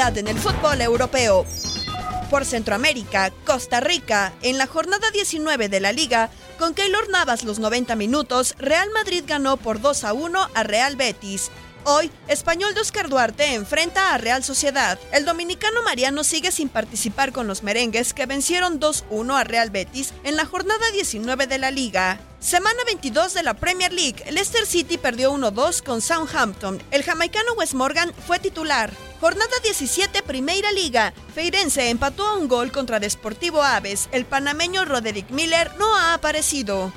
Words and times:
En 0.00 0.28
el 0.28 0.38
fútbol 0.38 0.80
europeo. 0.80 1.44
Por 2.30 2.46
Centroamérica, 2.46 3.30
Costa 3.44 3.80
Rica, 3.80 4.32
en 4.40 4.56
la 4.56 4.66
jornada 4.66 5.10
19 5.10 5.68
de 5.68 5.78
la 5.78 5.92
liga, 5.92 6.30
con 6.58 6.72
Keylor 6.72 7.10
Navas 7.10 7.44
los 7.44 7.58
90 7.58 7.96
minutos, 7.96 8.54
Real 8.58 8.88
Madrid 8.94 9.24
ganó 9.26 9.58
por 9.58 9.78
2 9.78 10.04
a 10.04 10.14
1 10.14 10.48
a 10.54 10.62
Real 10.62 10.96
Betis. 10.96 11.50
Hoy, 11.84 12.10
Español 12.28 12.72
de 12.72 12.80
Oscar 12.80 13.10
Duarte 13.10 13.52
enfrenta 13.52 14.14
a 14.14 14.18
Real 14.18 14.42
Sociedad. 14.42 14.98
El 15.12 15.26
dominicano 15.26 15.82
Mariano 15.82 16.24
sigue 16.24 16.50
sin 16.50 16.70
participar 16.70 17.32
con 17.32 17.46
los 17.46 17.62
merengues 17.62 18.14
que 18.14 18.24
vencieron 18.24 18.80
2-1 18.80 19.38
a 19.38 19.44
Real 19.44 19.68
Betis 19.68 20.14
en 20.24 20.34
la 20.34 20.46
jornada 20.46 20.90
19 20.94 21.46
de 21.46 21.58
la 21.58 21.70
liga. 21.70 22.18
Semana 22.40 22.82
22 22.86 23.34
de 23.34 23.42
la 23.42 23.52
Premier 23.52 23.92
League, 23.92 24.24
Leicester 24.30 24.64
City 24.64 24.96
perdió 24.96 25.30
1-2 25.30 25.82
con 25.82 26.00
Southampton. 26.00 26.82
El 26.90 27.02
jamaicano 27.02 27.52
Wes 27.52 27.74
Morgan 27.74 28.14
fue 28.26 28.38
titular. 28.38 28.90
Jornada 29.20 29.52
17, 29.62 30.22
Primera 30.22 30.72
Liga. 30.72 31.12
Feirense 31.34 31.90
empató 31.90 32.26
a 32.26 32.38
un 32.38 32.48
gol 32.48 32.72
contra 32.72 32.98
Desportivo 32.98 33.62
Aves. 33.62 34.08
El 34.10 34.24
panameño 34.24 34.86
Roderick 34.86 35.28
Miller 35.30 35.70
no 35.78 35.94
ha 35.94 36.14
aparecido. 36.14 36.90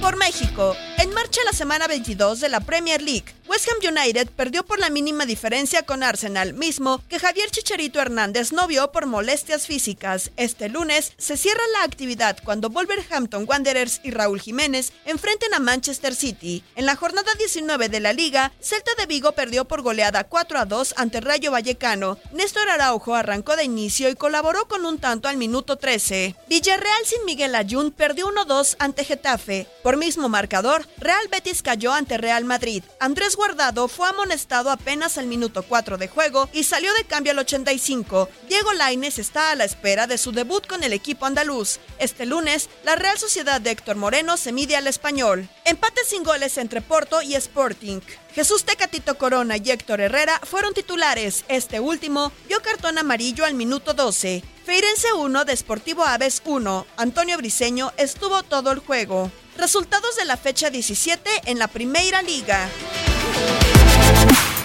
Por 0.00 0.16
México, 0.16 0.74
en 0.98 1.12
marcha 1.12 1.40
la 1.44 1.52
semana 1.52 1.86
22 1.86 2.40
de 2.40 2.48
la 2.48 2.60
Premier 2.60 3.02
League. 3.02 3.34
West 3.48 3.68
Ham 3.68 3.96
United 3.96 4.28
perdió 4.30 4.64
por 4.64 4.80
la 4.80 4.90
mínima 4.90 5.24
diferencia 5.24 5.82
con 5.82 6.02
Arsenal, 6.02 6.52
mismo 6.54 7.00
que 7.08 7.20
Javier 7.20 7.48
Chicharito 7.50 8.00
Hernández 8.00 8.52
no 8.52 8.66
vio 8.66 8.90
por 8.90 9.06
molestias 9.06 9.66
físicas. 9.66 10.32
Este 10.36 10.68
lunes 10.68 11.12
se 11.16 11.36
cierra 11.36 11.62
la 11.72 11.84
actividad 11.84 12.38
cuando 12.44 12.70
Wolverhampton 12.70 13.46
Wanderers 13.48 14.00
y 14.02 14.10
Raúl 14.10 14.40
Jiménez 14.40 14.92
enfrenten 15.04 15.54
a 15.54 15.60
Manchester 15.60 16.14
City. 16.14 16.64
En 16.74 16.86
la 16.86 16.96
jornada 16.96 17.32
19 17.38 17.88
de 17.88 18.00
la 18.00 18.12
liga, 18.12 18.52
Celta 18.60 18.90
de 18.98 19.06
Vigo 19.06 19.32
perdió 19.32 19.64
por 19.64 19.82
goleada 19.82 20.24
4 20.24 20.58
a 20.58 20.64
2 20.64 20.94
ante 20.96 21.20
Rayo 21.20 21.52
Vallecano. 21.52 22.18
Néstor 22.32 22.68
Araujo 22.68 23.14
arrancó 23.14 23.54
de 23.54 23.64
inicio 23.64 24.08
y 24.08 24.16
colaboró 24.16 24.66
con 24.66 24.84
un 24.84 24.98
tanto 24.98 25.28
al 25.28 25.36
minuto 25.36 25.76
13. 25.76 26.34
Villarreal 26.48 27.04
sin 27.04 27.24
Miguel 27.24 27.54
Ayun 27.54 27.92
perdió 27.92 28.28
1-2 28.28 28.76
ante 28.80 29.04
Getafe. 29.04 29.68
Por 29.82 29.96
mismo 29.96 30.28
marcador, 30.28 30.85
Real 30.98 31.28
Betis 31.30 31.62
cayó 31.62 31.92
ante 31.92 32.18
Real 32.18 32.44
Madrid. 32.44 32.82
Andrés 33.00 33.36
Guardado 33.36 33.88
fue 33.88 34.08
amonestado 34.08 34.70
apenas 34.70 35.18
al 35.18 35.26
minuto 35.26 35.62
4 35.62 35.98
de 35.98 36.08
juego 36.08 36.48
y 36.52 36.64
salió 36.64 36.92
de 36.94 37.04
cambio 37.04 37.32
al 37.32 37.38
85. 37.40 38.28
Diego 38.48 38.72
Lainez 38.72 39.18
está 39.18 39.50
a 39.50 39.56
la 39.56 39.64
espera 39.64 40.06
de 40.06 40.18
su 40.18 40.32
debut 40.32 40.66
con 40.66 40.82
el 40.82 40.92
equipo 40.92 41.26
andaluz. 41.26 41.78
Este 41.98 42.26
lunes, 42.26 42.68
la 42.84 42.96
Real 42.96 43.18
Sociedad 43.18 43.60
de 43.60 43.70
Héctor 43.70 43.96
Moreno 43.96 44.36
se 44.36 44.52
mide 44.52 44.76
al 44.76 44.86
español. 44.86 45.48
Empate 45.66 46.02
sin 46.06 46.22
goles 46.22 46.58
entre 46.58 46.80
Porto 46.80 47.22
y 47.22 47.34
Sporting. 47.34 47.98
Jesús 48.32 48.62
Tecatito 48.62 49.18
Corona 49.18 49.56
y 49.56 49.68
Héctor 49.68 50.00
Herrera 50.00 50.40
fueron 50.44 50.72
titulares. 50.72 51.44
Este 51.48 51.80
último 51.80 52.30
vio 52.48 52.62
cartón 52.62 52.98
amarillo 52.98 53.44
al 53.44 53.54
minuto 53.54 53.92
12. 53.92 54.44
Feirense 54.64 55.12
1, 55.12 55.44
Desportivo 55.44 56.04
Aves 56.04 56.40
1. 56.44 56.86
Antonio 56.98 57.36
Briseño 57.36 57.92
estuvo 57.96 58.44
todo 58.44 58.70
el 58.70 58.78
juego. 58.78 59.32
Resultados 59.58 60.14
de 60.14 60.24
la 60.24 60.36
fecha 60.36 60.70
17 60.70 61.28
en 61.46 61.58
la 61.58 61.66
Primera 61.66 62.22
Liga. 62.22 62.68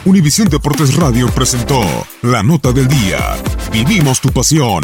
Univisión 0.06 0.50
Deportes 0.50 0.96
Radio 0.96 1.32
presentó 1.34 1.82
La 2.22 2.44
Nota 2.44 2.72
del 2.72 2.88
Día. 2.88 3.38
Vivimos 3.72 4.22
tu 4.22 4.30
pasión. 4.32 4.84